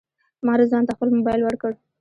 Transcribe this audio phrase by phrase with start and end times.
[0.45, 1.71] ما رضوان ته خپل موبایل ورکړ.